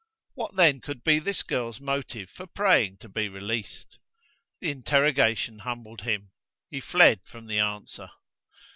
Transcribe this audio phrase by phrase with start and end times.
[0.33, 3.99] What, then, could be this girl's motive for praying to be released?
[4.59, 6.31] The interrogation humbled him:
[6.71, 8.09] he fled from the answer.